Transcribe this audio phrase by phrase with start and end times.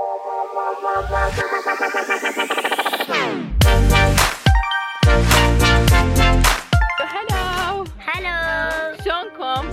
[0.00, 0.06] هلو
[7.98, 9.66] هلو شلونكم؟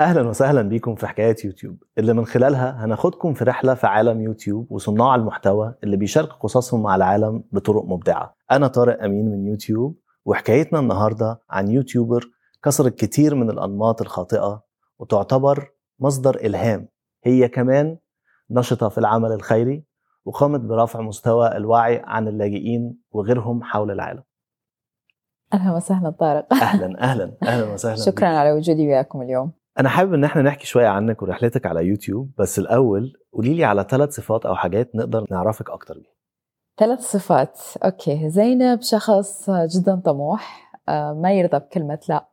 [0.00, 1.82] أهلا وسهلا بيكم في حكاية يوتيوب.
[1.98, 6.96] اللي من خلالها هناخدكم في رحلة في عالم يوتيوب وصناع المحتوى اللي بيشاركوا قصصهم مع
[6.96, 8.34] العالم بطرق مبدعة.
[8.50, 9.98] أنا طارق أمين من يوتيوب.
[10.28, 12.24] وحكايتنا النهارده عن يوتيوبر
[12.64, 14.62] كسرت كتير من الأنماط الخاطئة
[14.98, 16.88] وتعتبر مصدر إلهام.
[17.24, 17.98] هي كمان
[18.50, 19.84] نشطة في العمل الخيري
[20.24, 24.22] وقامت برفع مستوى الوعي عن اللاجئين وغيرهم حول العالم.
[25.54, 26.54] أهلا وسهلا طارق.
[26.54, 28.38] أهلا أهلا أهلا وسهلا شكرا بيك.
[28.38, 29.52] على وجودي وياكم اليوم.
[29.78, 33.86] أنا حابب إن إحنا نحكي شوية عنك ورحلتك على يوتيوب بس الأول قولي لي على
[33.90, 36.17] ثلاث صفات أو حاجات نقدر نعرفك أكتر بيها.
[36.78, 37.58] ثلاث صفات.
[37.84, 42.24] أوكي زينب شخص جدا طموح آه، ما يرضى بكلمة لا.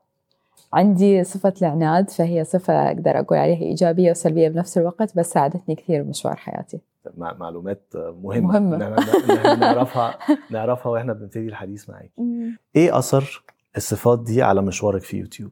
[0.73, 6.03] عندي صفة العناد فهي صفة أقدر أقول عليها إيجابية وسلبية بنفس الوقت بس ساعدتني كثير
[6.03, 6.79] بمشوار حياتي.
[7.17, 8.75] مع- معلومات مهمة.
[8.75, 10.17] إحنا نعرفها
[10.49, 12.11] نعرفها وإحنا بنبتدي الحديث معاك.
[12.75, 13.43] إيه أثر
[13.77, 15.51] الصفات دي على مشوارك في يوتيوب؟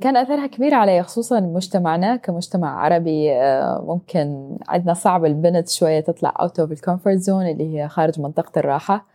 [0.00, 3.32] كان أثرها كبير علي خصوصا مجتمعنا كمجتمع عربي.
[3.32, 8.58] آه، ممكن عندنا صعب البنت شوية تطلع of the comfort zone اللي هي خارج منطقة
[8.58, 9.06] الراحة.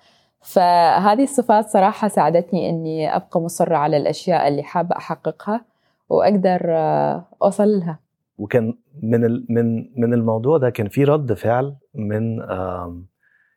[0.41, 5.65] فهذه الصفات صراحة ساعدتني إني أبقى مصرة على الأشياء اللي حابة أحققها
[6.09, 7.99] وأقدر آه، أوصل لها.
[8.37, 12.41] وكان من من من الموضوع ده كان في رد فعل من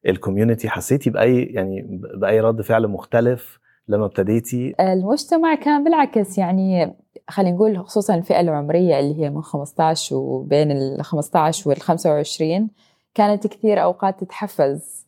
[0.06, 0.68] الكوميونتي.
[0.68, 6.94] حسيتي بأي يعني بأي رد فعل مختلف؟ لما ابتديتي؟ المجتمع كان بالعكس يعني
[7.28, 12.68] خلينا نقول خصوصا الفئة العمرية اللي هي من 15 وبين ال 15 وال 25
[13.14, 15.06] كانت كثير أوقات تتحفز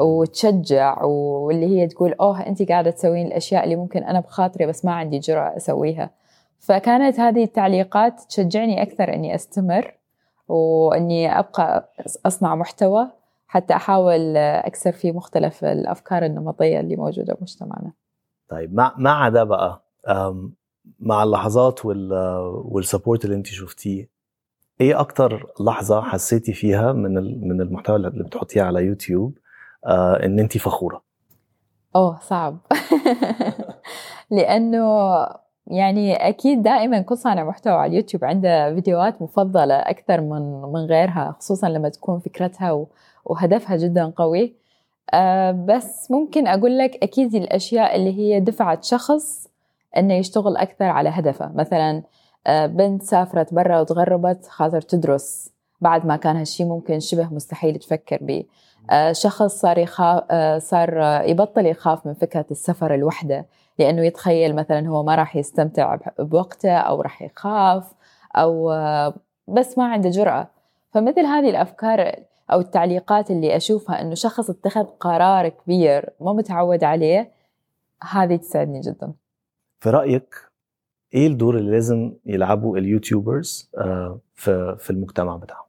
[0.00, 4.92] وتشجع واللي هي تقول أوه أنت قاعدة تسوين الأشياء اللي ممكن أنا بخاطري بس ما
[4.92, 6.10] عندي جرأة أسويها.
[6.58, 9.94] فكانت هذه التعليقات تشجعني أكثر إني أستمر
[10.48, 11.92] وإني أبقى
[12.26, 13.08] أصنع محتوى
[13.48, 17.92] حتى أحاول أكسر في مختلف الأفكار النمطية اللي موجودة بمجتمعنا.
[18.52, 19.82] طيب مع مع ده بقى
[21.00, 22.12] مع اللحظات وال
[22.64, 24.08] وال support اللي انت شفتيه
[24.80, 27.14] إيه أكتر لحظة حسيتي فيها من
[27.48, 29.38] من المحتوى اللي بتحطيه على يوتيوب
[29.86, 31.02] آه ان انت فخورة؟
[31.96, 32.58] اوه صعب.
[34.30, 34.86] لأنه
[35.66, 41.36] يعني أكيد دائما كل صانع محتوى على اليوتيوب عنده فيديوهات مفضلة أكثر من من غيرها
[41.38, 42.86] خصوصا لما تكون فكرتها
[43.24, 44.61] وهدفها جدا قوي.
[45.52, 49.48] بس ممكن أقول لك أكيد الأشياء اللي هي دفعت شخص
[49.96, 51.52] إنه يشتغل أكثر على هدفه.
[51.54, 52.02] مثلا
[52.46, 55.52] آه، بنت سافرت برا وتغربت خاطر تدرس.
[55.80, 58.44] بعد ما كان هالشيء ممكن شبه مستحيل تفكر به
[58.90, 63.46] آه، شخص صار يخاف آه، صار آه، يبطل يخاف من فكرة السفر الوحدة.
[63.78, 67.92] لأنه يتخيل مثلا هو ما راح يستمتع بوقته أو راح يخاف
[68.36, 69.14] آه،
[69.48, 70.48] بس ما عنده جرأة.
[70.90, 72.14] فمثل هذه الأفكار
[72.52, 77.32] أو التعليقات اللي أشوفها أنه شخص اتخذ قرار كبير ما متعود عليه
[78.10, 79.12] هذه تسعدني جدا.
[79.80, 80.34] في رأيك
[81.14, 84.20] إيه الدور اللي لازم يلعبوا اليوتيوبرز آه
[84.78, 85.62] في المجتمع بتاعهم؟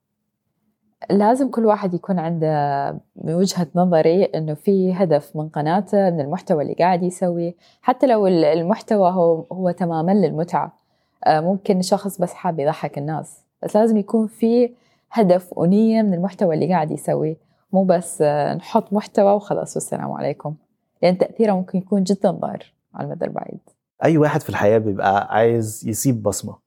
[1.10, 6.64] لازم كل واحد يكون عنده من وجهة نظري إنه في هدف من قناته من المحتوى
[6.64, 7.56] اللي قاعد يسويه.
[7.82, 10.78] حتى لو ال- المحتوى هو هو تماما للمتعة
[11.26, 13.44] آه، ممكن شخص بس حاب يضحك الناس.
[13.64, 14.74] بس لازم يكون في
[15.16, 17.38] هدف ونية من المحتوى اللي قاعد يسويه
[17.74, 20.56] مو بس آه، نحط محتوى وخلاص والسلام عليكم.
[21.02, 23.60] لأن تأثيره ممكن يكون جدا ضار على المدى البعيد.
[24.04, 26.58] أي واحد في الحياة بيبقى عايز يسيب بصمة.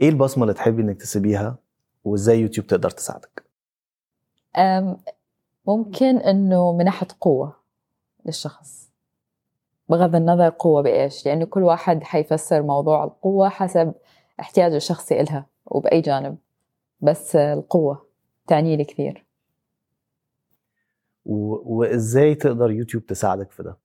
[0.00, 1.56] إيه البصمة اللي تحبي إنك تسيبيها؟
[2.04, 3.44] وإزاي يوتيوب تقدر تساعدك؟
[4.56, 4.96] أم،
[5.66, 7.56] ممكن إنه من ناحية قوة
[8.26, 8.90] للشخص.
[9.88, 11.26] بغض النظر قوة بإيش.
[11.26, 13.94] لأنه كل واحد حيفسر موضوع القوة حسب
[14.40, 16.36] احتياجه الشخصي إلها وبأي جانب.
[17.04, 18.06] بس القوة
[18.46, 19.26] تعني لي كثير.
[21.24, 21.34] و...
[21.76, 23.76] وإزاي تقدر يوتيوب تساعدك في ده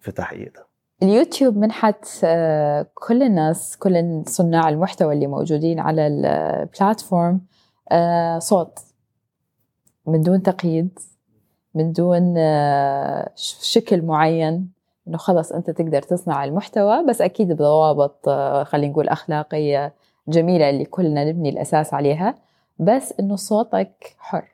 [0.00, 0.66] في تحقيق ده؟
[1.02, 7.40] اليوتيوب منحت آه، كل الناس كل صناع المحتوى اللي موجودين على البلاتفورم
[7.92, 8.78] آه، صوت.
[10.06, 10.98] من دون تقييد
[11.74, 14.72] من دون آه، شكل معين
[15.08, 18.28] إنه خلص أنت تقدر تصنع المحتوى بس أكيد بضوابط
[18.66, 19.94] خلينا نقول أخلاقية
[20.28, 22.34] جميلة اللي كلنا نبني الأساس عليها.
[22.80, 24.48] بس إنه صوتك حر.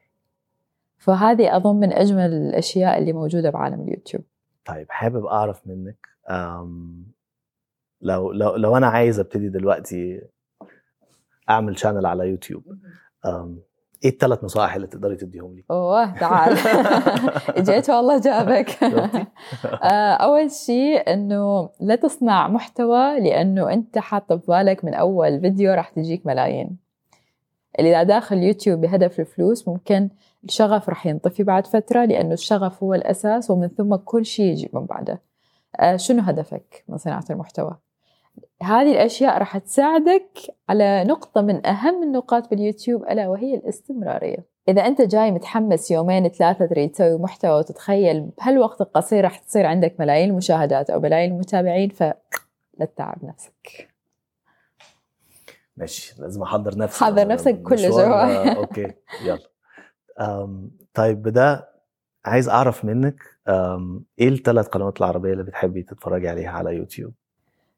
[0.99, 4.25] فهذه أظن من أجمل الأشياء اللي موجودة بعالم اليوتيوب.
[4.65, 6.09] طيب حابب أعرف منك
[8.01, 10.23] لو لو لو أنا عايز أبتدي دلوقتي
[11.51, 12.63] أعمل channel على يوتيوب
[14.05, 16.57] إيه الثلاث نصائح اللي تقدري تديهم لي؟ أوه تعال.
[17.67, 18.83] جيت والله جابك.
[19.83, 25.89] آه، أول شيء إنه لا تصنع محتوى لأنه أنت حاط ببالك من أول فيديو راح
[25.89, 26.77] تجيك ملايين.
[27.79, 30.09] اللي اذا داخل يوتيوب بهدف الفلوس ممكن
[30.45, 34.87] الشغف راح ينطفي بعد فترة لأنه الشغف هو الأساس ومن ثم كل شيء يجي من
[34.87, 35.23] بعده.
[35.81, 37.77] آه، شنو هدفك من صناعة المحتوى؟
[38.63, 40.39] هذه الأشياء راح تساعدك
[40.69, 44.47] على نقطة من أهم النقاط باليوتيوب ألا وهي الاستمرارية.
[44.69, 49.95] إذا أنت جاي متحمس يومين ثلاثة تريد تسوي محتوى وتتخيل بهالوقت القصير راح تصير عندك
[50.01, 52.17] ملايين المشاهدات أو ملايين المتابعين فلا
[52.81, 53.96] تتعب نفسك.
[55.77, 58.93] ماشي لازم أحضر نفسي حضر نفسك كل جوا okay
[59.25, 59.49] يلا.
[60.95, 61.69] طيب بدا
[62.25, 63.23] عايز أعرف منك
[64.19, 67.13] إيه الثلاث قنوات العربية اللي بتحبي تتفرجي عليها على يوتيوب؟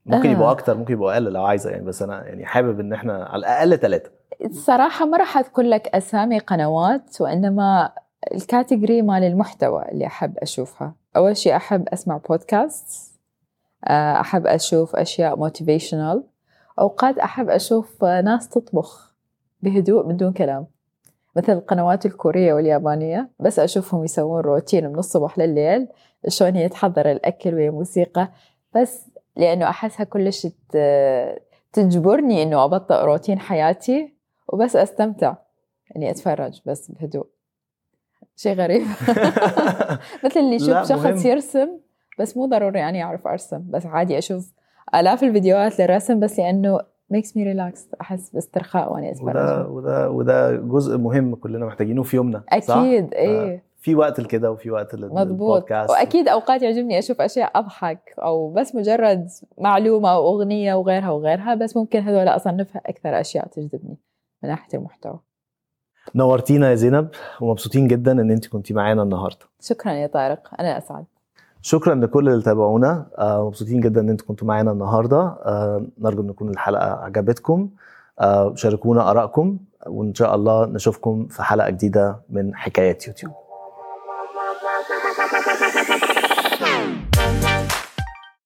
[0.07, 0.51] ممكن يبقوا آه.
[0.51, 3.79] أكتر ممكن يبقوا أقل لو عايزة يعني بس أنا يعني حابب إن إحنا على الأقل
[3.79, 4.11] ثلاثة
[4.45, 7.93] الصراحة ما راح أذكر لك أسامي قنوات وإنما
[8.35, 10.95] ال category مال المحتوى اللي أحب أشوفها.
[11.17, 13.15] أول شيء أحب أسمع بودكاست
[13.85, 16.25] آه، أحب أشوف أشياء motivational
[16.79, 19.15] أوقات أحب أشوف ناس تطبخ
[19.63, 20.67] بهدوء بدون كلام
[21.37, 25.89] مثل القنوات الكورية واليابانية بس أشوفهم يسوون روتين من الصبح لليل
[26.29, 28.31] شلون هي تحضر الأكل وهي موسيقى
[28.75, 29.05] بس
[29.37, 30.47] لأنه أحسها كلش
[31.73, 34.15] تجبرني إنه أبطئ روتين حياتي
[34.49, 35.35] وبس أستمتع
[35.97, 37.27] إني أتفرج بس بهدوء
[38.37, 38.87] شيء غريب
[40.25, 41.27] مثل اللي يشوف شخص مهم.
[41.27, 41.69] يرسم
[42.19, 44.53] بس مو ضروري يعني أعرف أرسم بس عادي أشوف
[44.95, 46.81] آلاف الفيديوهات للرسم بس لأنه
[47.11, 52.17] makes me relax أحس باسترخاء وأنا اتفرج وده وده وده جزء مهم كلنا محتاجينه في
[52.17, 53.69] يومنا أكيد إيه.
[53.81, 55.71] في وقت لكده وفي وقت مضبوط.
[55.71, 61.77] وأكيد أوقات يعجبني أشوف أشياء أضحك أو بس مجرد معلومة أو أغنية وغيرها وغيرها بس
[61.77, 63.99] ممكن هذول أصنفها أكثر أشياء تجذبني
[64.43, 65.21] من ناحية المحتوى.
[66.15, 67.09] نورتينا يا زينب
[67.41, 69.47] ومبسوطين جدا إن أنت كنتي معانا النهارده.
[69.61, 71.05] شكرا يا طارق أنا أسعد.
[71.63, 73.07] شكرا لكل اللي تابعونا.
[73.19, 75.21] آه مبسوطين جدا إن أنتم كنتوا معانا النهارده.
[75.21, 77.69] آه نرجو إن تكون الحلقة عجبتكم.
[78.21, 83.33] آه شاركونا آرائكم وإن شاء الله نشوفكم في حلقة جديدة من حكايات يوتيوب.